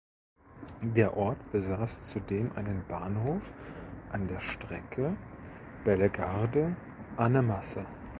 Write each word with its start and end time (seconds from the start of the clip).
Der 0.81 1.15
Ort 1.15 1.51
besaß 1.51 2.07
zudem 2.07 2.53
einen 2.55 2.83
Bahnhof 2.87 3.53
an 4.11 4.27
der 4.27 4.39
Strecke 4.39 5.15
Bellegarde–Annemasse. 5.85 7.85